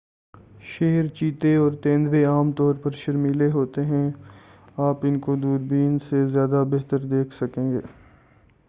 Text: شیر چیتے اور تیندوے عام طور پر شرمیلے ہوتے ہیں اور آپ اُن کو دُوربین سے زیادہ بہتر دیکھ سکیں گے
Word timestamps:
شیر 0.63 1.07
چیتے 1.07 1.55
اور 1.55 1.71
تیندوے 1.83 2.23
عام 2.25 2.51
طور 2.51 2.75
پر 2.75 2.91
شرمیلے 2.91 3.49
ہوتے 3.51 3.85
ہیں 3.85 4.09
اور 4.75 4.89
آپ 4.89 5.05
اُن 5.05 5.19
کو 5.19 5.35
دُوربین 5.35 5.97
سے 5.99 6.25
زیادہ 6.27 6.63
بہتر 6.69 6.99
دیکھ 7.07 7.33
سکیں 7.33 7.71
گے 7.71 7.79